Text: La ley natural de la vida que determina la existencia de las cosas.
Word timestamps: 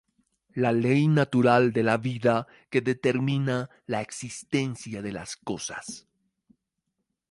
La 0.55 0.71
ley 0.71 1.07
natural 1.07 1.71
de 1.73 1.83
la 1.83 1.97
vida 1.97 2.47
que 2.71 2.81
determina 2.81 3.69
la 3.85 4.01
existencia 4.01 4.99
de 5.03 5.11
las 5.11 5.35
cosas. 5.37 6.07